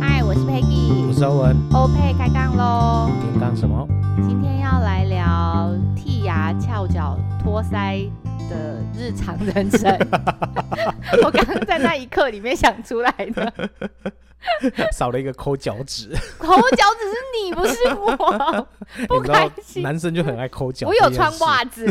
[0.00, 3.10] 嗨，我是 Peggy，我是欧文，欧佩开杠喽。
[3.20, 3.88] 今天干什么？
[4.16, 8.10] 今天要来聊剔牙、翘脚、托腮
[8.50, 9.90] 的日常人生。
[11.24, 13.52] 我刚刚在那一刻里面想出来的。
[14.96, 18.68] 少了一个抠脚趾， 抠脚趾是你，不是我，
[19.08, 19.82] 不开心。
[19.82, 21.86] 男生就很爱抠脚，我有穿袜子。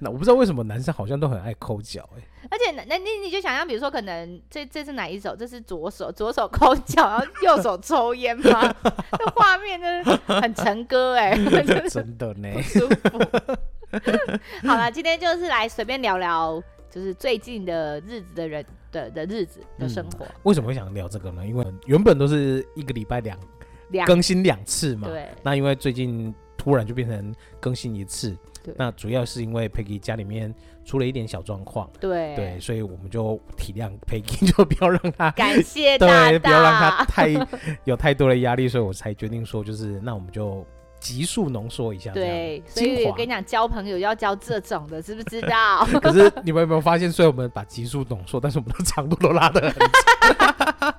[0.00, 2.22] 那我不知道为什么男生好像都很爱抠脚，哎。
[2.50, 5.34] 而且，那你你就想象，比如说，可能这这是哪一手？
[5.34, 8.74] 这是左手，左手抠脚，然后右手抽烟吗？
[9.18, 11.34] 这画面真的很成歌，哎，
[11.88, 13.18] 真的呢，舒服。
[14.66, 16.62] 好了，今天就是来随便聊聊。
[16.92, 20.26] 就是最近的日子的人的的日子的生活。
[20.26, 21.46] 嗯，为什么会想聊这个呢？
[21.46, 23.38] 因为原本都是一个礼拜两
[24.06, 25.26] 更新两次嘛，对。
[25.42, 28.74] 那因为最近突然就变成更新一次，对。
[28.76, 37.28] 那主要是因为 Peggy 家里面出了一点小状况，对对，所以我们就体谅 Peggy， 就不要让他感谢大大，对，不要让他太
[37.84, 40.66] 有太多的压力，所以我才决定说，就是那我们就。
[41.02, 45.84] 急速浓缩一下，对，所以我跟你讲，交朋友要交这种的，知不知道？
[46.00, 49.74] 可是你们有没有发现，虽然我们把急速浓缩，但是我们的长度都拉得很
[50.78, 50.94] 长，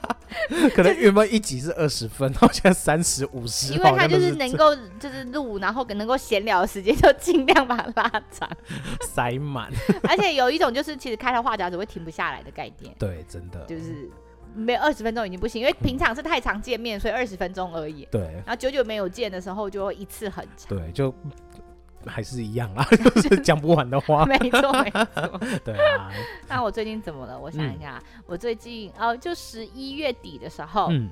[0.76, 8.50] 可能原本一集是二十分，然后现在三十五十，因为他就是能够就是录，然后能够闲聊的时间就尽量把它拉长，
[9.02, 9.72] 塞满。
[10.10, 14.10] 而且有一种就是其实开了话匣子会停不下来的概念，对，真的就是。
[14.56, 18.08] 没有二十分钟已经不行，因为平常是太常见面，所以二十分钟而已。
[18.12, 18.22] 对。
[18.46, 20.70] 然后久久没有见的时候，就会一次很长。
[20.78, 21.14] 对，就
[22.06, 24.26] 还是一样啊， 就是讲不完的话。
[24.28, 25.40] 没错，没错。
[25.66, 26.12] 对啊。
[26.48, 27.40] 那我最近怎么了？
[27.40, 30.88] 我想一下，嗯、我最近哦，就十一月底的时候。
[30.92, 31.10] 嗯。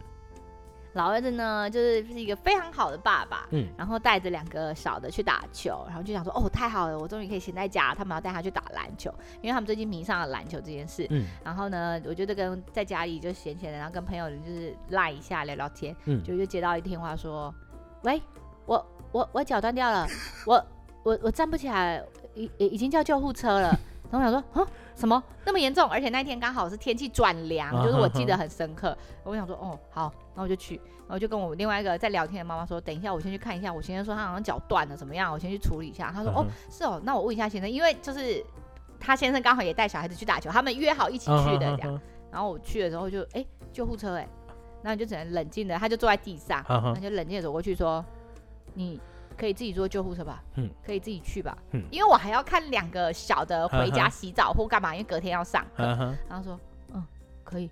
[0.94, 9.10] 老儿子呢，就是是一个非常好的爸爸，嗯，然后带着两个小的去打球，然后就想说，哦，太好了，我终于可以闲在家，他们要带他去打篮球，
[9.42, 17.54] 因为他们最近迷上了篮球这件事，嗯，然后呢，我觉得跟在家里就闲闲的，然后跟朋友就是赖一下聊聊天，嗯，就又接到一电话说，
[18.04, 18.22] 喂，
[18.66, 20.06] 我我我脚断掉了，
[20.46, 20.66] 我
[21.04, 22.04] 我我站不起来，
[22.36, 23.80] 已已经叫救护车了。
[24.12, 25.90] 然后我想说，啊，什么那么严重？
[25.90, 28.96] 而且那天刚好是天气转凉，就是我记得很深刻。
[29.24, 30.76] 我想说，哦，好，然后我就去，
[31.08, 33.74] 然后就跟我另外一个在聊天的妈妈说，等一下我先去看一下。
[33.74, 35.32] 我先生说他好像脚断了，怎么样？
[35.32, 36.12] 我先去处理一下。
[36.14, 38.44] 他说，哦，是哦，那我问一下先生，因为就是
[39.00, 42.02] 他先生刚好也带小孩子去打球，他们约好一起去的这样。
[42.30, 44.28] 然后我去的时候就，哎，救护车哎，
[44.82, 48.04] 那你就只能冷静的，他就坐在地上，那就冷静的走过去说，
[48.74, 49.00] 你。
[49.42, 55.84] 可以自己坐救护车吧，嗯，可以自己去吧，嗯，因为我还要看两个小的回家洗澡或干嘛，因为隔天要上课，
[56.30, 56.60] 然后说，
[56.94, 57.04] 嗯，
[57.44, 57.68] 可以，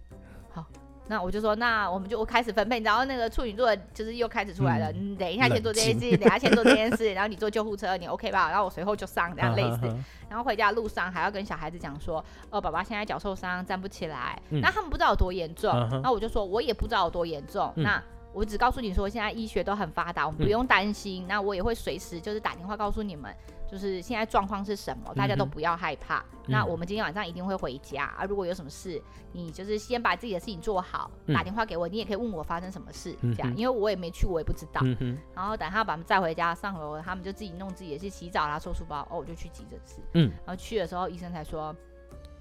[0.51, 0.65] 好，
[1.05, 8.49] 那我就说，那我们就我开始分配，然后那个处女座就是又开始出来了，你等一下先做这件事，等下先做这件事， 然后你坐救护车，你 OK 吧？
[8.49, 9.81] 然后我随后就上这样类似，
[10.27, 18.03] 然后回家路上还要跟小孩子讲说，哦，爸爸现在脚受伤，站不起来，那他们不知道有多严重，然后我就说我也不知道有多严重，那。
[18.31, 21.23] 我只告诉你说，现在医学都很发达，我们不用担心。
[21.23, 23.35] 嗯、那我也会随时就是打电话告诉你们，
[23.67, 26.19] 就是现在状况是什么，大家都不要害怕。
[26.19, 28.25] 嗯、那我们今天晚上一定会回家啊。
[28.25, 29.01] 如果有什么事，
[29.31, 34.81] 你就是先把自己的事情做好，嗯、打电话给我，你也可以问我发生什么事，这样，嗯、因为我也没去，我也不知道。
[34.83, 39.01] 嗯、然后等他把他们载回家，上楼他们就自己弄自己的事，洗澡啦，收书包。
[39.09, 39.95] 哦，我就去急诊室。
[40.13, 40.29] 嗯。
[40.45, 41.75] 然后去的时候，医生才说，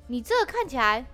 [0.06, 1.04] 你这看起来。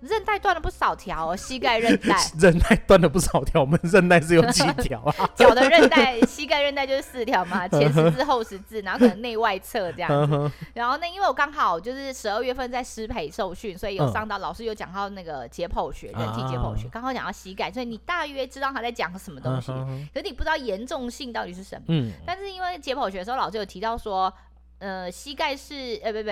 [0.00, 2.16] 韧带断了不少条哦， 膝盖韧带。
[2.38, 5.30] 韧带断了不少条， 我们韧带是有几条啊？
[5.34, 10.52] 脚的韧带，膝盖韧带就是四条嘛，前十字后十字，然后可能内外侧这样子。
[10.74, 19.72] 然后呢因为我刚好就是十二月份在师培受训，所以有上到老师有讲到那个解剖学，人体解剖学，刚好讲到膝盖，所以你大约知道他在讲什么东西，
[20.14, 21.84] 可是你不知道严重性到底是什么。
[21.88, 22.12] 嗯。
[22.24, 24.32] 但是因为解剖学的时候，老师有提到说，
[24.78, 26.30] 呃，膝盖是呃，不不。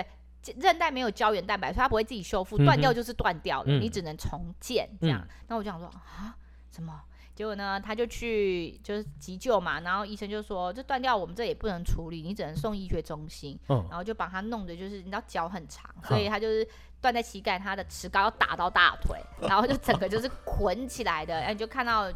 [0.59, 5.27] 韧带没有胶原蛋白，所以它不会自己修复，断掉就是断掉了，嗯、你只能重建这样。
[5.49, 6.37] 那、嗯、我就想说啊，
[6.71, 7.01] 什么？
[7.35, 13.59] 结果呢，他就去就是急救嘛，然后医生就说，这断掉我们这也不能处理，你只能送医学中心。
[13.69, 16.67] 嗯、然后就把他弄的，就是你知道脚很长，所以他就是
[16.99, 22.11] 断在膝盖，他的齿膏要打到大腿， 然后就整个就是捆起来的，然后你就看到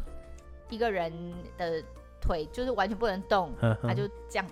[0.71, 1.13] 一个人
[1.55, 1.83] 的
[2.19, 3.53] 腿就是完全不能动，
[3.83, 4.47] 他就这样。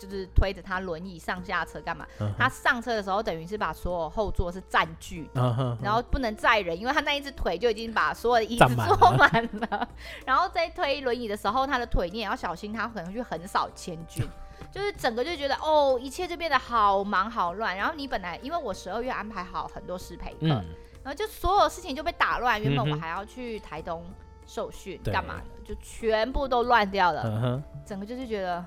[0.00, 2.32] 就是推着他轮椅上下车干嘛？Uh.
[2.38, 5.76] 他上车的时候，等于是把所有后座是占据的，uh.
[5.82, 9.30] 然后不能载人，因为他那一只腿就已经把所有的椅子坐满
[9.60, 9.86] 了。
[10.24, 14.26] 然后在推轮椅的时候，他的腿你也要小心，他可能去横扫千军。
[14.72, 17.76] 就是整个就觉得哦，一切就变得好忙好乱。
[17.76, 20.64] 然后你本来因为我十二月安排好很多师培课，嗯、
[21.02, 22.62] 然后就所有事情就被打乱。
[22.62, 24.04] 原本我还要去台东
[24.46, 27.22] 受训干嘛的，对就全部都乱掉了。
[27.24, 27.86] Uh.
[27.86, 28.64] 整个就是觉得。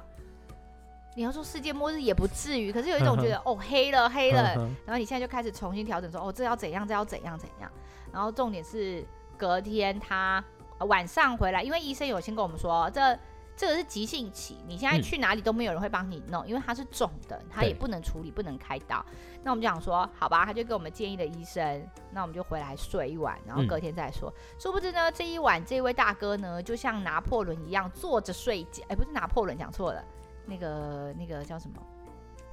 [1.16, 4.56] 你要说世界末日也不至于，可是有一种觉得哦黑了黑了，
[4.86, 7.72] 然后你现在就开始重新调整说哦这要怎样这要怎样怎样，
[8.12, 9.06] 然后重点是
[9.38, 10.44] 隔天他
[10.80, 13.18] 晚上回来，因为医生有先跟我们说这。
[13.56, 19.06] 这个是急性期，你现在去哪里都没有人会帮你弄，嗯、因为它是肿的，它也不能处理，不能开刀。
[19.44, 24.28] 那我们就想说，好吧，他就给我们建议的医生，那我们就回来睡一晚，然后隔天再说。
[24.36, 30.04] 嗯、殊不知呢，这一晚这位大哥呢，就像拿破仑一样坐着睡觉，哎，不是拿破仑，讲错了，
[30.46, 31.76] 那个那个叫什么？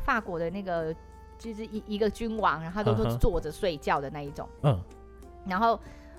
[0.04, 0.94] 法国的那个
[1.38, 4.48] 就是一一个君王，然后他都是坐着睡觉的那一种。
[4.62, 4.80] 嗯。
[5.46, 5.78] 然后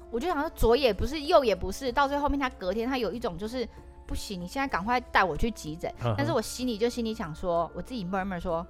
[0.09, 3.67] 我就想说，左也不是，右也不是，到最后面他隔天他有一种就是。
[4.03, 5.89] 不行，你现在赶快带我去急诊。
[6.01, 6.15] Uh huh.
[6.17, 8.67] 但是我心里就心里想说，我自己 murmur 说。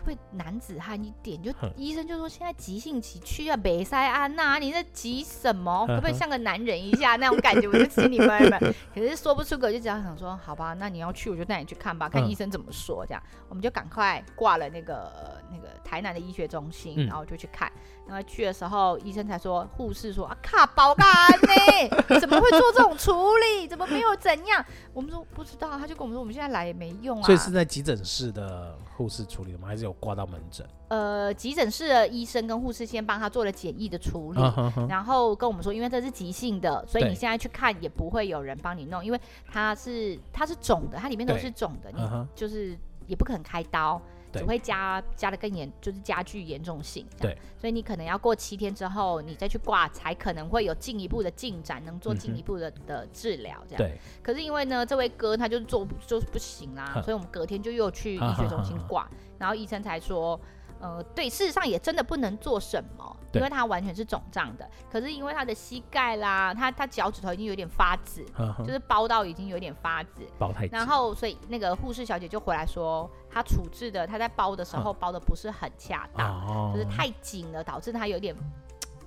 [0.00, 1.40] 可不可以男子汉一点？
[1.42, 5.86] 就医生就说现在急性期去啊北塞安娜，你在急什么？
[5.86, 7.68] 可不可以像个男人一下那种感觉？
[7.68, 13.04] 我就心里闷闷， 可是说不出口，就只要想说好吧，那你要去我就带你去看吧，看医生怎么说。
[13.06, 17.70] 这样我们就赶快挂了那个那个台南的医学中心，然后就去看。
[18.06, 21.06] 然后去的时候，医生才说，护士说啊卡包干
[21.42, 22.18] 呢？
[22.18, 23.68] 怎么会做这种处理？
[23.68, 24.64] 怎么没有怎样？
[24.92, 27.22] 我们说不知道，他就跟我们说我们现在来也没用啊。
[27.22, 29.68] 所以是在急诊室的护士处理的吗？
[29.68, 29.89] 还是有？
[29.94, 34.88] 挂到门诊，呃，急诊室的医生跟护士先帮他做了简易的处理，uh.
[34.88, 39.20] 然后跟我们说，因为这是急性的，所以你现在去看也不会有人帮你弄，因为
[39.50, 42.02] 它是它是肿的，它里面都是肿的，你
[42.34, 42.76] 就是
[43.06, 44.00] 也不可能开刀。
[44.32, 47.06] 只会加加的更严，就是加剧严重性。
[47.18, 53.62] 对，所以你可能要过七天之后，你再去挂，才可能会有进一步的进展，能做进一步的、嗯、的治疗。
[53.68, 53.78] 这样。
[53.78, 53.98] 对。
[54.22, 60.40] 可是因为呢，这位哥他就是做就是不行啦，所以我们隔天就又去医学中心挂，然后医生才说。
[60.82, 64.68] 呃，对，事实上也真的不能做什么，对因为他完全是肿胀的。
[64.90, 70.66] 可是因为他的膝盖啦，他他脚趾头已经有点发紫，呵呵就是包到已经有点发紫，包太。
[70.66, 78.34] 然后所以那个护士小姐就回来说，他处置的他在包的时候包的不是很恰当，呵就是太紧了，导致他有点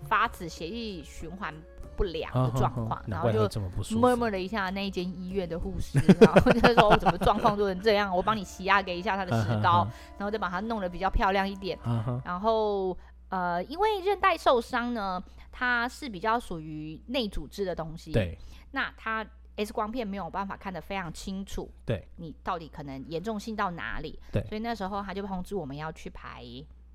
[0.07, 1.53] 发紫，血液循环。
[1.95, 3.61] 不良的状况，然后就
[3.95, 8.11] 默默了一下那一间医院的护士，然后就说：“我怎么状况做成这样？
[8.17, 9.87] 我帮你洗压给一下他的石膏，
[10.17, 11.77] 然后再把它弄得比较漂亮一点。
[12.25, 12.97] 然后
[13.33, 18.37] 呃，因为韧带受伤呢，它是比较属于内组织的东西，对，
[18.69, 19.25] 那它
[19.55, 24.19] X 光片没有办法看得非常清楚，对，你到底可能严重性到哪里？
[24.31, 26.43] 对，所以那时候他就通知我们要去排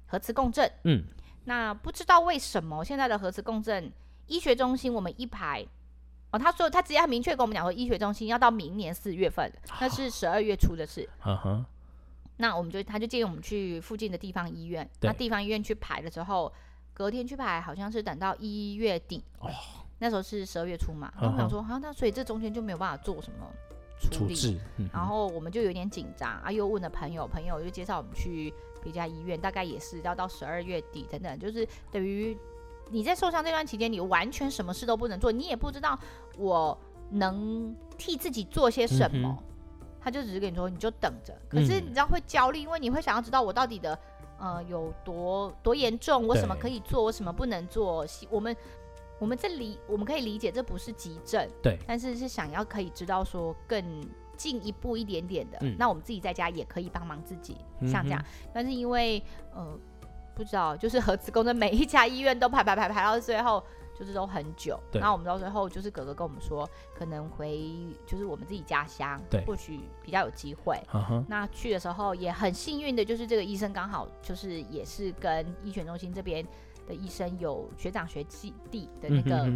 [0.07, 0.71] 核磁共振。
[0.85, 1.03] 嗯，
[1.47, 3.93] 那不知道为什么现在的核磁共振。
[4.29, 5.67] 医学中心我们一排
[6.31, 11.09] 哦，他说他直接很明确跟我们讲说，医学中心要到明年四月份，那是十二月初的事。
[11.25, 11.65] Uh.
[12.39, 16.53] 那我们就他就建议我们去附近的地方医院，那地方医院去排的时候，
[16.95, 19.51] 隔天去排好像是等到一月底，oh.
[19.99, 21.13] 那时候是十二月初嘛。
[21.19, 21.23] Uh.
[21.23, 23.47] 然后我想说，好、啊，那所以这中间就没有办法做什么
[24.01, 28.53] 处理，处置嗯、然后我们就有点紧张啊，又问了朋友，朋友又介绍我们去
[28.83, 32.37] 别家医院，大概也是要到十二月底等等，就是等于。
[32.91, 35.99] 你在受伤这段期间，你完全什么事都不能做，你也不知道
[36.39, 36.79] 我
[37.11, 39.45] 能替自己做些什么。
[40.01, 41.33] 他就只是跟你说，你就等着。
[41.49, 43.99] 可是你知道会焦虑，因为你会想要知道我到底的
[44.39, 48.07] 呃有多多严重，我什么可以做，我什么不能做。
[48.31, 48.57] 我们
[49.19, 53.83] 我们这里我们可以理解这不是急症，对，但是是想要可以知道说更
[54.37, 55.59] 进一步一点点的。
[55.63, 57.57] 嗯、那我们自己在家也可以帮忙自己，
[57.87, 58.25] 像这样。
[58.53, 59.23] 但是因为
[59.55, 59.79] 呃。
[60.35, 63.61] 不知道，就是核磁共振，每一家医院都排排排排到最后，
[63.99, 64.79] 就是都很久。
[64.93, 65.01] 对。
[65.01, 67.69] 然后我们到最后，就是哥哥跟我们说，可能回
[68.07, 70.81] 就是我们自己家乡，对，或许比较有机会。
[70.93, 71.25] Uh.
[71.29, 76.47] 那去的时候也很幸运的，就是这个医生刚好就是也是跟医学中心这边
[76.87, 78.23] 的医生有学长学
[78.71, 79.53] 弟的那个、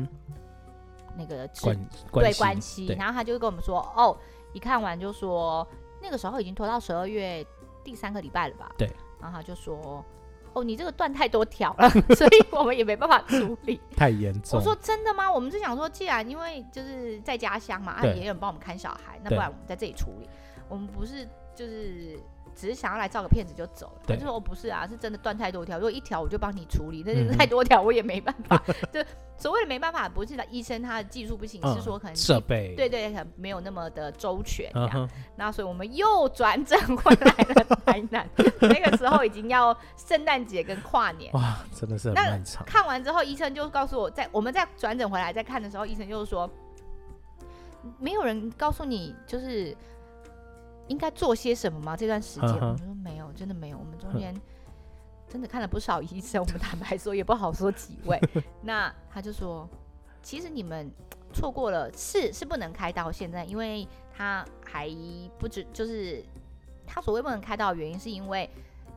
[1.17, 2.87] 那个关对关系。
[2.99, 4.19] 然后他就跟我们说，哦，
[4.53, 5.67] 一看完就说
[6.03, 7.47] 那个时候已经拖到十二月
[7.85, 8.73] 第三个礼拜了吧？
[8.77, 8.91] 对。
[9.21, 10.05] 然后他就说。
[10.53, 13.81] 哦，你这个断太多条了，所以我们也没办法处理。
[13.97, 14.59] 太严重。
[14.59, 15.31] 我说真的吗？
[15.31, 20.29] 我们是想说，既然因为就是在家乡嘛，对啊，也有人帮我们看小孩，那不然我们在这里处理。
[20.69, 22.19] 我们不是就是。
[22.55, 28.63] 只是想要来照个片子就走了，他就说我不是啊，是真的断太多条，如果一条我就帮你处理，但是太多条我也没办法。
[28.93, 29.03] 就
[29.37, 35.09] 所谓的没办法，不是的医生他的技术不行，是说可能设备对对没有那么的周全这样。
[35.35, 38.29] 那所以我们又转诊回来了台南，
[38.61, 42.65] 那个时候已经要圣诞节跟跨年哇，真的是很漫长。
[42.65, 46.49] 看完之后，医生就告诉我，在我们在转诊回来再看的时候，医生就是说，
[47.99, 49.77] 没有人告诉你就是。
[50.89, 51.97] 应该做些什么吗？
[51.97, 52.55] 这段时间，uh.
[52.55, 53.79] 我们说没有，真的没有。
[53.79, 54.35] 我们中间
[55.29, 58.21] 真的看了不少医生，我们坦白说也不好说几位。
[58.63, 59.69] 那他就说，
[60.23, 60.91] 其实你们
[61.33, 63.11] 错过了，是是不能开刀。
[63.11, 64.89] 现在，因为他还
[65.39, 66.23] 不止，就是
[66.87, 68.49] 他所谓不能开刀的原因，是因为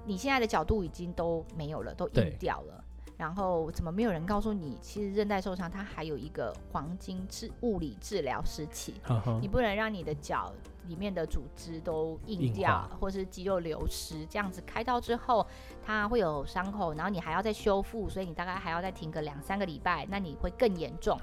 [0.05, 2.83] 你现在的角度已经都没有了，都硬掉了。
[3.17, 8.95] 然后怎么没有人告诉你，其实韧带受伤它还有一个黄金治物理治疗时期，
[9.39, 10.51] 你不能让你的脚
[10.87, 15.45] 里面的组织都硬掉，硬或是肌肉流失，这样子开刀之后
[15.85, 21.19] 它会有伤口，然后你还要再修复，所以你大概还要再停个两三个礼拜，那你会更严重，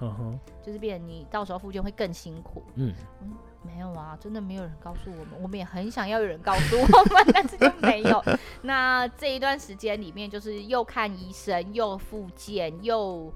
[0.62, 2.62] 就是变你到时候复健会更辛苦。
[2.74, 2.94] 嗯。
[3.20, 3.32] 嗯
[3.64, 8.20] 没有啊，真的没有人告诉我们，我们也很想要有人告诉我们，但是就没有。
[8.60, 13.32] 那这一段时间里面，就是又看医生，又复健，又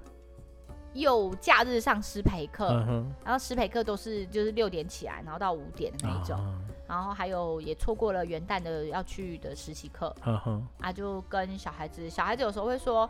[0.96, 13.08] 又假日上师培课，嗯、然后师培课都是就是六点起来，然后到五点的那种，啊、然后还有也错过了元旦的要去的实习课，嗯、啊，就跟小孩子，小孩子有时候会说，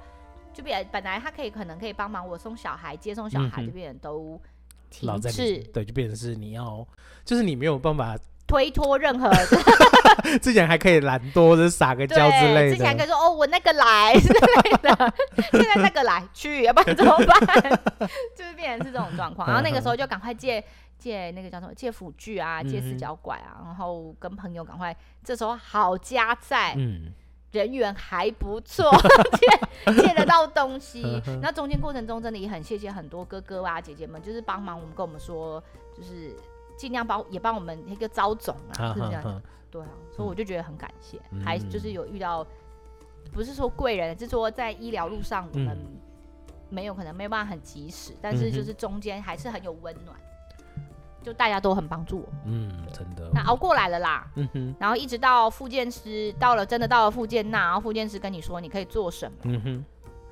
[0.53, 4.41] 就变本来他可以可能可以帮忙我送小孩，接送小孩，这边都。
[4.89, 6.87] 停滞，对，就变成是你要，
[7.25, 9.31] 就是你没有办法推脱任何。
[10.43, 12.71] 之前还可以懒惰，就是撒个娇之类的。
[12.71, 15.15] 之前还可以说哦，我那个来 之类的，
[15.53, 17.81] 现在那个来去，要不然怎么办？
[18.37, 19.47] 就是变成是这种状况。
[19.49, 20.63] 然后那个时候就赶快借
[20.99, 24.97] 借那个叫什么借辅具啊，借四脚拐啊，然后跟朋友赶快。
[25.23, 27.13] 这时候好家在，嗯。
[27.53, 28.91] 人缘还不错，
[29.87, 31.23] 借借得到东西。
[31.41, 35.63] 那中间过程中，真的也很谢谢很多哥哥啊、姐姐们，就是帮忙我们，跟我们说，
[35.97, 36.37] 就是
[36.77, 39.43] 尽量帮，也帮我们一个招总啊，是这样。
[39.71, 42.47] 对啊，所以我就觉得很感谢，还就是有遇到，
[43.33, 45.77] 不是说贵人，是说在医疗路上我们
[46.69, 50.17] 没有可能没有办法很及时，但是就是中间还是很有温暖。
[51.23, 59.85] 就大家都很帮助我，嗯，真的，那熬过来了啦，嗯哼，然后一直到复健师到了，真的到了复健那，然后复健师跟你说你可以做什么，嗯哼，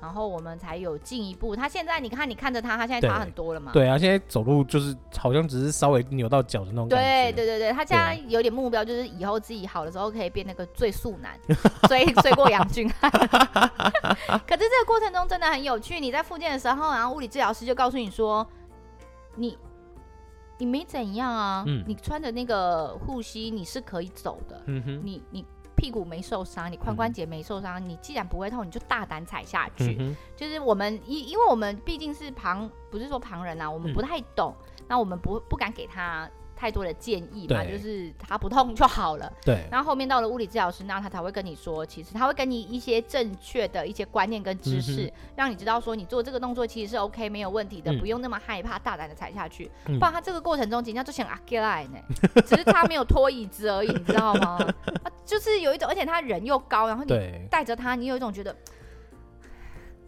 [0.05, 1.55] 然后我们才有进一步。
[1.55, 3.71] 他现在你看，你看着他，他现在差很多了嘛？
[3.73, 7.31] 对啊，现在走路就是好像只是稍微扭到脚的那种感觉。
[7.31, 11.35] 对对对对，他现在有点目标，就是以后自己好的时候可以变那个最速男，
[11.89, 13.09] 追追过杨俊翰。
[13.09, 18.47] 可是这个过程中真的很有趣，你在复健的时候，然后物理治疗师就告诉你说，
[19.35, 19.57] 你。
[20.57, 24.61] 你没怎样啊，嗯、你穿着那个护膝，你是可以走的。
[24.67, 29.97] 嗯、哼你你屁股没受伤，你髋关节没受伤，嗯、你既然不会痛，你就大胆踩下去。
[29.99, 36.29] 嗯、就是我们因因为我们毕竟是旁，不是说旁人啊，我们不太懂，嗯、那我们不不敢给他。
[36.55, 39.31] 太多的建议嘛，就是他不痛就好了。
[39.43, 39.65] 对。
[39.71, 49.69] 然后后面到了物理治疗师，那他才会跟你说，其实他会给你一些正确的一些观念跟知识，嗯、让你知道说你做这个动作其实是 OK 没有问题的，嗯、不用那么害怕，大胆的踩下去。
[49.87, 51.99] 嗯、不然他这个过程中，人家就想阿，get 呢，
[52.47, 54.57] 只是他没有拖椅子而已，你知道吗？
[55.25, 57.13] 就是有一种，而且他人又高，然后你
[57.49, 58.55] 带着他，你有一种觉得。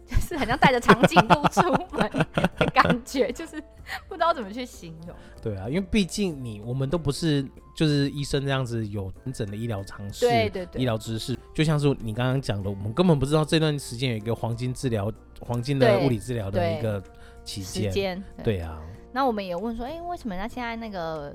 [0.08, 2.10] 就是很像带着长颈鹿出门
[2.56, 3.62] 的感觉，就是
[4.08, 5.14] 不知道怎么去形容。
[5.42, 7.46] 对啊，因为毕竟你我们都不是
[7.76, 17.02] 就是医生这样子有完整的医疗常识，对对对，医疗知识，就像是你刚刚讲的，我们根本不知道这段时间有一个黄金治疗、黄金的物理治疗的一个
[17.44, 18.22] 期间。
[18.42, 18.80] 对啊。
[19.12, 21.34] 那我们也问说，哎、欸，为什么他现在那个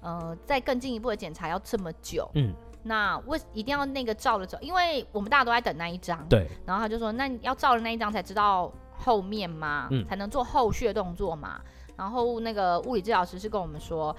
[0.00, 2.28] 呃，在更进一步的检查要这么久？
[2.34, 2.54] 嗯。
[2.88, 6.48] 那为一定要那个照了之后，因为我们大家都在等那一张，对。
[6.66, 11.60] 然后他就说，那要照了那一张才知道后面嘛，嗯、才能做后续的动作嘛。
[11.96, 14.16] 然后那个物理治疗师是跟我们说，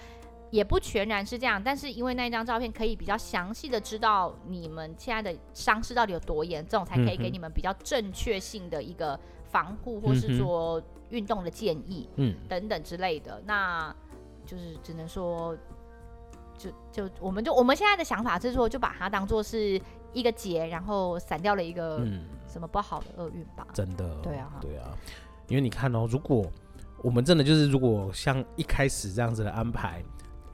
[0.51, 13.41] 也不全然是这样，但是因为那一张照片可以比较详细的知道你们现在的伤势到底有多严重，才可以给你们比较正确性的一个防护或是说运动的建议，嗯，等等之类的。
[13.45, 13.93] 那
[14.45, 15.57] 就是只能说。
[16.59, 22.05] 就就我们就我们现在的想法是说，就把它当做是一个劫，然后散掉了一个
[22.45, 23.65] 什么不好的厄运吧。
[23.73, 24.91] 真的，对啊，对啊，
[25.47, 26.45] 因为你看哦，如果
[27.01, 30.03] 我们真的就是如果像一开始这样子的安排，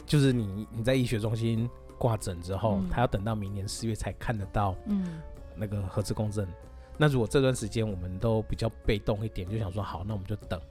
[0.06, 5.20] 就是你你在医学中心挂诊之后，他、嗯、要等到明年四月才看得到，嗯，
[5.56, 6.46] 那个核磁共振。
[6.46, 6.54] 嗯、
[6.98, 10.62] 那如果这段时间我们都比较被动一点，就想说好，那我们就等。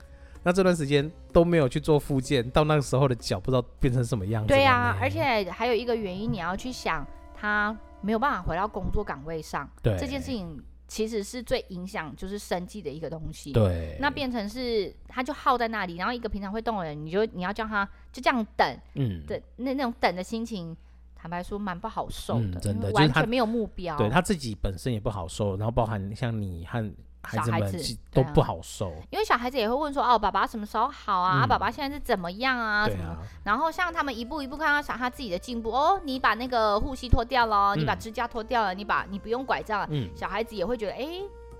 [0.45, 4.47] 那这段时间都没有去做复健，到那个时候的脚不知道变成什么样子。
[4.47, 9.67] 对啊，而且还有一个原因，你要去想，他没有办法回到工作岗位上。
[9.81, 13.53] 对，这件事情其实是最影响就是生计的一个东西。
[13.53, 17.83] 对，那变成是他就耗在那里，然后一个平常会动的人，你就你要叫他
[18.13, 20.77] 就这样等，嗯，对，那那种等的心情，
[21.15, 23.97] 坦白说蛮不好受的，嗯、真的完全没有目标。
[23.97, 26.93] 对他自己本身也不好受，然后包含像你和。
[27.25, 31.43] 孩子们都不好受，因为小孩子也会问说：“哦，爸爸什么时候好啊？
[31.43, 32.87] 嗯、爸爸现在是怎么样啊？
[32.87, 41.05] 什么？”啊、然后像他们一步一步看到小他自己的进步哦，你把那个护膝脱掉了，嗯、你把支架脱掉了，你把你不用拐杖了，嗯、小孩子也会觉得：“哎，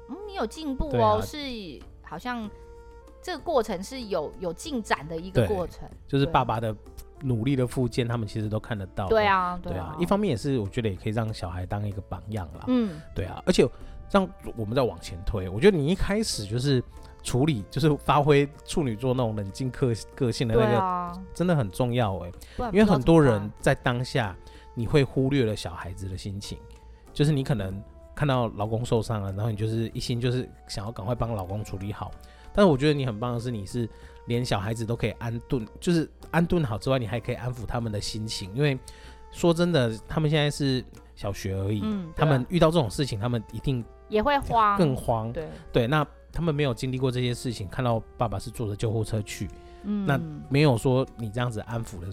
[0.09, 1.37] 嗯，你有进步哦，啊、是
[2.03, 2.49] 好像
[3.21, 6.75] 这个过程是有有进展的一个过程。”就是爸爸的
[7.21, 9.07] 努力的复健，他们其实都看得到。
[9.07, 12.65] 对啊，对啊，一方面也是我觉得也可以让小孩当一个榜样啦。
[12.67, 13.67] 嗯，对啊，而且
[14.11, 16.83] 让我们再往前推，我觉得你一开始就是
[17.23, 22.31] 处理，就是发挥处女座那种冷静个个性的那个，真的很重要哎。
[22.71, 24.35] 因为很多人在当下，
[24.73, 26.57] 你会忽略了小孩子的心情，
[27.13, 27.81] 就是你可能
[28.13, 32.11] 看到老公受伤了，然后你就是一心就是想要赶快帮老公处理好。
[32.53, 33.89] 但是我觉得你很棒的是，你是
[34.27, 38.49] 连小孩子都可以安顿，就是安顿好之外，你还可以安抚他们的心情。
[38.55, 38.79] 因为
[39.29, 40.81] 说真的，他们现在是
[41.15, 45.31] 小学而已，嗯，他们遇到这种事情，他们一定也会慌，更慌。
[45.31, 49.49] 对对，那他们没有经历过这些事情，看到爸爸是坐着救护车去，
[49.83, 50.19] 嗯，那
[50.49, 52.07] 没有说你这样子安抚的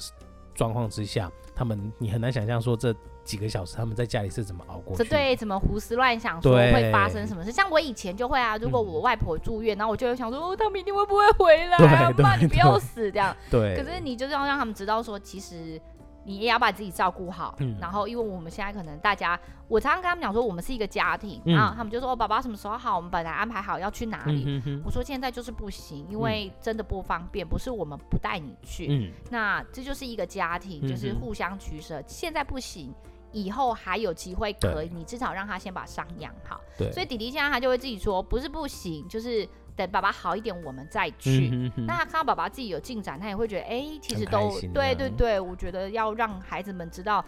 [0.55, 2.95] 状况之下，他们你很难想象说这。
[3.25, 5.05] 几个小时，他们在家里是怎么熬过去？
[5.05, 7.53] 这对，怎么胡思乱想说会发生什么事？
[7.53, 11.79] 像我以前就会啊，如果我外婆住院，嗯、然后我就会想说，哦，他明天会不会回来？
[12.19, 13.33] 妈，你不要死这样。
[13.49, 13.77] 对。
[13.77, 15.81] 可是你就是要让他们知道说，其实。
[16.25, 19.39] 你也要把自己照顾好，嗯，然后因为我们现在可能大家，
[19.69, 22.97] 我常常跟他们讲说，我们是一个家庭，嗯，然后他们就说，哦，爸爸什么时候好？
[22.97, 32.95] 我们本来安排好要去哪里，嗯哼哼，我说现在就是不行，因为真的不方便，不是我们不带你去，嗯，那这就是一个家庭，就是互相取舍，嗯，现在不行，
[33.33, 39.49] 以后还有机会可以，你至少让他先把伤养好，对，所以弟弟现在他就会自己说，不是不行，就是。
[39.75, 41.49] 等爸爸好一点，我们再去。
[41.53, 45.41] 嗯、哼哼，那他看到爸爸自己有进展，他也会觉得，哎、欸，其实都对对对。
[45.41, 47.25] 我觉得要让孩子们知道，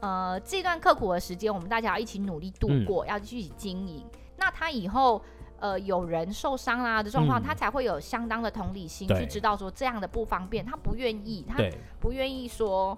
[0.00, 4.04] 呃，这段刻苦的时间，我们大家要一起努力度过，嗯、要一起经营。
[4.36, 5.22] 那他以后，
[5.60, 11.56] 呃，有人受伤啦的状况，嗯、他才会有相当的同理心，去知道说这样的不方便，他不愿意，他
[12.00, 12.96] 不愿意说。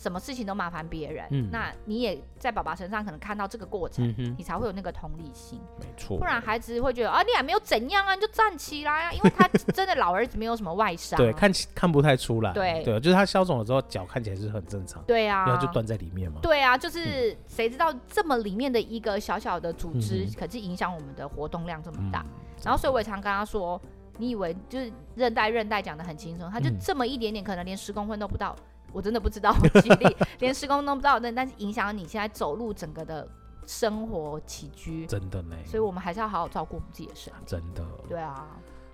[0.00, 6.16] 什么事情都麻烦别人，嗯，那你也在爸爸身上可能看到这个过程，嗯、你才会有那个同理心，没错。
[6.16, 12.82] 不然孩子会觉得啊，你还没有怎样啊，你就站起来啊， 因为他真的老儿子没有什么外伤，对，看看不太出来，对。
[12.82, 23.78] 对，就是他消肿了之后脚看起来是很正常，对啊，然后就断在里面嘛，对啊，就是谁知道这么里面的一个小小的组织，嗯、可是影响我们的活动量这么大，嗯、然后所以我也常跟他说，
[24.16, 28.56] 你以为就是韧带韧带讲的很轻松，他就这么一点点，可能连十公分都不到。
[28.92, 33.26] 我真的不知道， 我举例连施工都不知道，但但是影响你现在走路整个的
[33.66, 35.56] 生活起居，真的呢。
[35.64, 37.38] 所以我们还是要好好照顾我们自己的身体。
[37.46, 37.84] 真的。
[38.08, 38.46] 对啊。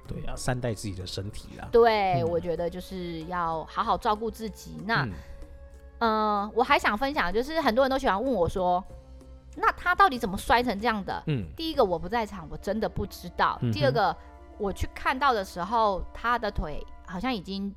[0.09, 1.68] 对啊，善待自己的身体啦。
[1.72, 4.80] 对，嗯、我觉得就是要好好照顾自己。
[4.87, 5.04] 那，
[5.98, 8.85] 嗯、呃，我还想分享，就是很多人都喜欢问我说，
[9.56, 11.20] 那他到底怎么摔成这样的？
[11.26, 11.44] 嗯。
[11.56, 13.59] 第一个我不在场，我真的不知道。
[13.62, 14.16] 嗯、第二个
[14.59, 17.74] 我去看到的时候，他的腿好像已经。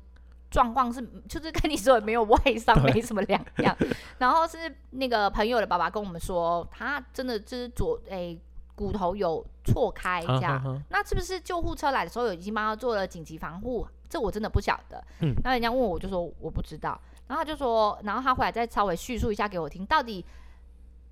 [0.50, 3.76] 状况是，就是跟你说的没有外伤， 没什么两样。
[4.18, 4.58] 然后是
[4.90, 8.40] 那个朋友的爸爸跟我们说，他真的就是左诶、欸、
[8.74, 10.82] 骨头有错开这样。
[10.88, 13.86] 那是不是救护车来的时候有已经帮他做了紧急防护？
[14.08, 15.00] 这我真的不晓得。
[15.20, 17.00] 嗯，那人家问我，我就说我不知道。
[17.28, 20.24] 然后他就说，然后他回来再稍微叙述一下给我听，到底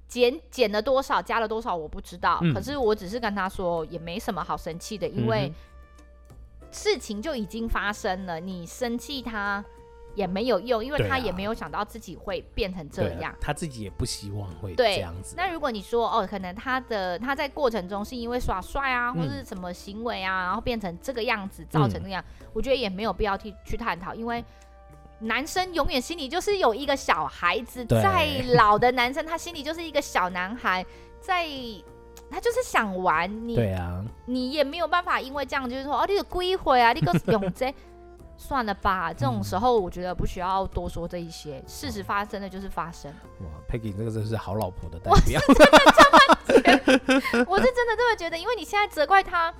[0.08, 2.40] 减减了多少，加了多少，我不知道。
[2.42, 5.52] 嗯、可是我只是跟他说，也没什么好生气的，因为。
[6.70, 9.64] 事情就已经发生了，你生气他
[10.14, 15.34] 也没有用，因为他也没有想到自己会变成这样，啊、他自己也不希望会这样子。
[15.36, 24.44] 那如果你说哦，可能他的他在过程中是因为耍帅啊，或是什么行为啊，嗯、然后变成这个样子，造成那样，嗯、我觉得也没有必要去去探讨，因为
[25.20, 30.84] 男生永远心里就是有一个小孩子，再老的男生他心里就是一个小男孩，
[31.20, 31.48] 在。
[32.30, 37.74] 他就是想玩你，对啊，你也没有办法，因为这样就是说，哦，你的归回啊，你个永 贼，
[38.36, 39.12] 算了吧。
[39.12, 43.10] 这种时候，我觉得不需要多说这一些，事实发生的就是发生。
[43.40, 45.40] 哇，Peggy 这个真是好老婆的代表。
[45.46, 49.52] 我是真的这么觉得，我是真的这么觉得，因为你现在责怪他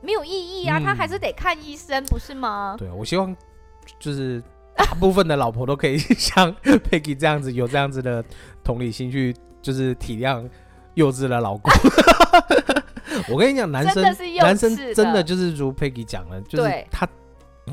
[0.00, 2.76] 没有意义啊，他还是得看医生，不是吗？
[2.78, 3.34] 对啊，我希望
[3.98, 4.42] 就是
[4.76, 8.22] 大部分的老婆都可以 像 Peggy 这样子，有这样子的
[8.62, 10.48] 同理心去，就是体谅。
[10.94, 11.72] 幼稚的老公，
[13.28, 14.02] 我跟你讲，男生
[14.38, 17.08] 男生真的就是如 Peggy 讲了，就是他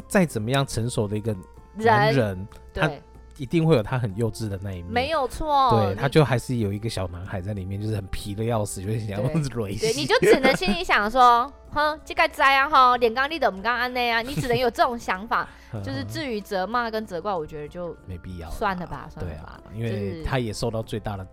[0.07, 1.35] 再怎么样成熟的一个
[1.75, 2.89] 男人，他
[3.37, 5.71] 一定会有他很幼稚的那一面，没有错。
[5.71, 9.75] 对，他就还是有一个小男孩在里面，就是很皮的要死，就是想要雷。
[9.79, 15.47] 对，你就只能心里想说， 哼，这个灾啊，哈，脸刚立的，我们刚安内啊，你只能有这种想法，
[15.81, 21.25] 就是至于责骂跟责怪，我觉得就没必要，算了吧，算了吧，因为他也受到最大的。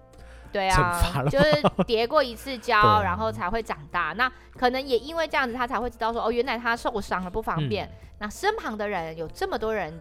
[0.57, 4.15] 对啊，就是叠过一次跤， 啊、然后才会长大。
[4.17, 7.85] 那可能也因为这样子，他才会知道说，哦，原来他受伤了，不方便。
[7.85, 9.93] 嗯、那身旁的人有这么多人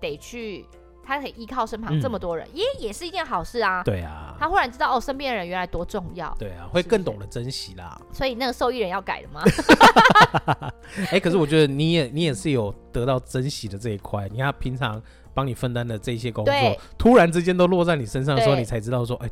[0.00, 0.66] 得去，
[1.04, 3.84] 他可以依靠身旁这么多人，也、嗯、也是一件好事啊。
[3.84, 6.34] 对啊，他忽然知道哦，身边的人原来多重要。
[6.40, 7.96] 对啊，会更懂得珍惜啦。
[8.12, 9.42] 所以那个受益人要改了吗？
[10.96, 14.28] 哎、欸，可是我觉得你也你也是有得到珍惜的这一块。
[14.28, 15.00] 你看平常
[15.32, 16.52] 帮你分担的这些工作，
[16.98, 19.30] 突然之间都落在你身上的时候，你才知道说，哎。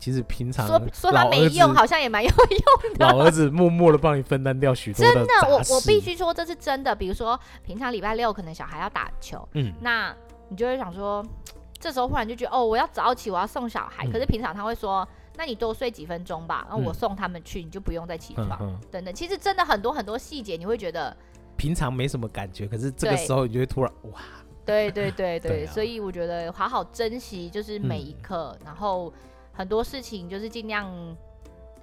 [0.00, 3.06] 其实平常说说他没用，好像也蛮有用的。
[3.06, 5.12] 老儿子默默的帮你分担掉许多的。
[5.12, 6.96] 真的，我我必须说这是真的。
[6.96, 10.16] 比如说平常礼拜六可能小孩要打球，嗯，那
[10.48, 11.22] 你就会想说，
[11.78, 14.06] 这时候忽然就觉得哦，我要早起，我要送小孩。
[14.06, 18.58] 嗯、可是平常他会说，那你多睡几分钟吧，然后我送他们去，你就不用再起床。
[18.62, 21.14] 嗯、等等，其实真的很多很多细节，你会觉得
[21.58, 24.20] 平常没什么感觉，可是这个时候你就会突然哇。
[24.64, 29.12] 对对对对， 对啊、所以我觉得好好珍惜，就是每一刻，嗯、然后。
[29.60, 30.90] 很多事情就是尽量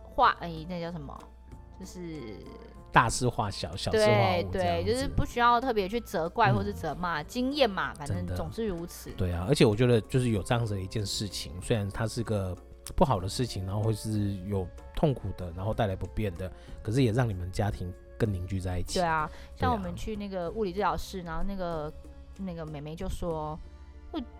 [0.02, 1.16] 化，哎，那叫什么？
[1.80, 2.36] 就是
[2.92, 4.52] 大事化小，小事化无。
[4.52, 9.12] 对对，就是不需要特别去责怪或是责骂，嗯、经验嘛，反正总是如此。
[9.12, 12.58] 对啊，而且我觉得就是有这样子的一件事情，虽然它是个
[12.96, 18.98] 不好的事情，然后会是有痛苦的，然后带来不便的，可是也让你们家庭更凝聚在一起。
[18.98, 21.94] 对啊，像我们去那个物理治疗室，然后那个
[22.40, 23.56] 那个美眉就说。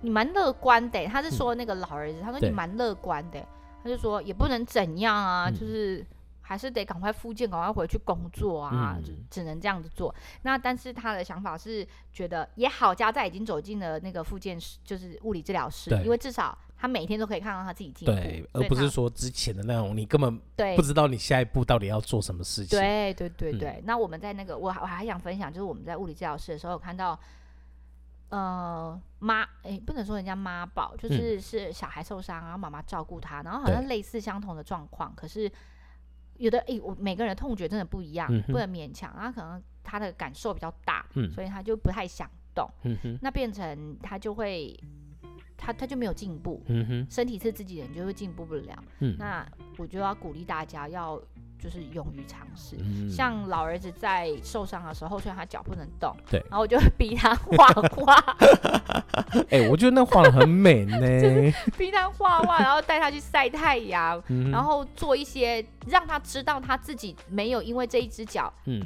[0.02, 3.46] 你蛮乐观的，他是说那个老儿子，嗯、他说你蛮乐观的，对
[3.84, 6.06] 他就说也不能怎样啊，嗯、就是
[6.42, 10.14] 还是得赶快复健，赶快回去工作啊，嗯、就只能这样子做。
[10.42, 20.40] 那但是他的想法是觉得也好，家在已经走进了那个复健室，就是物理治疗室，因为至少他每天都可以看到他自己进步，对，而不是说之前的那种你根本
[20.76, 22.80] 不知道你下一步到底要做什么事情。
[22.80, 27.20] 对对对对，嗯、那我们在那个我我还想分享，就是我们在物理治疗室的时候有看到。
[28.30, 35.52] 呃，妈，哎、欸，不能说人家妈宝，就是是小孩受伤，然后妈妈照顾他，然后好像类似相同的状况，可是
[36.36, 42.70] 有的，哎、欸，我每个人的痛觉真的不一样，嗯、不能勉强，然后可能他的感受比较大，嗯、所以他就不太想动，
[43.22, 44.78] 那变成他就会。
[45.60, 46.64] 他他就没有进步，
[47.10, 48.84] 身体是自己人，就会进步不了。
[49.00, 49.44] 嗯，那
[49.80, 51.20] 我就要鼓励大家要
[51.60, 52.76] 就是勇于尝试。
[52.80, 58.16] 嗯、像老儿子在受伤的时候，虽然他脚不能动，对，然后我就会逼他画画。
[59.50, 60.98] 哎、欸，我觉得那画的很美呢。
[61.22, 68.86] 就是逼他画画，然后带他去晒太阳，嗯、然后做一些让他知道他自己没有因为这一只脚，嗯，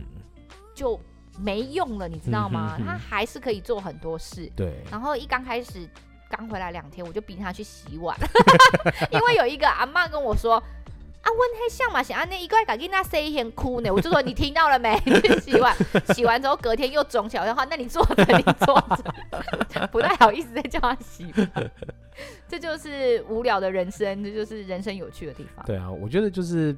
[0.74, 1.00] 就
[1.40, 2.76] 没用了，你知道吗？
[2.78, 4.52] 嗯、哼哼他还是可以做很多事。
[4.56, 5.90] 对，然后一刚开始。
[6.34, 8.18] 刚回来两天，我就逼他去洗碗，
[9.12, 10.64] 因为有一个阿妈跟我说
[11.22, 14.98] ：“啊，温黑像嘛，想啊那一个赶紧那塞一天哭呢。”我就说：“你听到了没？
[15.42, 15.76] 洗碗，
[16.14, 18.76] 洗完之后隔天又肿起来的话，那你坐着，你坐
[19.70, 21.72] 着，不太好意思再叫他洗碗。
[22.48, 25.66] 这就是无聊的人生，这就是人生有趣的地方。
[25.66, 26.76] 对啊，我觉得就是。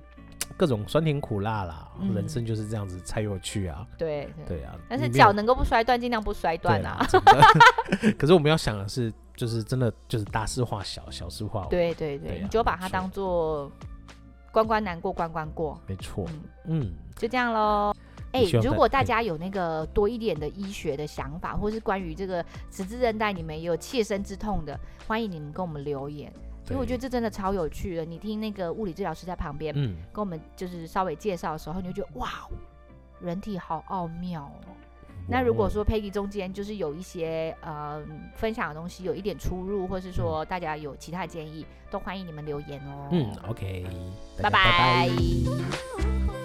[0.55, 3.87] 各种酸甜苦辣啦，嗯、人生就是这样子才有趣啊！
[3.97, 7.03] 对对，对啊，但是脚能够不摔断，尽量不摔断啊！
[8.19, 11.69] 可是我们要想的是，就是真的就是大事化小，小事化无。
[11.69, 13.71] 对对对，对啊、你就把它当做
[14.53, 15.77] 关关难过关关过。
[15.87, 16.25] 没错，
[16.65, 17.93] 嗯，嗯就这样喽。
[18.31, 26.31] 哎、欸，如果大家有那个多一点的医学的想法，或是关于这个十字韧带你们也有切身之痛的，欢迎你们跟我们留言。
[26.69, 32.47] 因为我觉得这真的超有趣的，你听那个物理治疗师在旁边，嗯，跟我们就是稍微介绍的时候，你就觉得哇，
[33.19, 34.73] 人体好奥妙哦。
[35.27, 38.01] 那如果说 Peggy 中间就是有一些呃
[38.35, 43.07] 分享的东西有一点出入，或是说大家有其他建议，都欢迎你们留言哦。
[43.11, 43.85] 嗯，OK，
[44.41, 44.51] 拜拜。
[44.51, 46.42] 拜拜。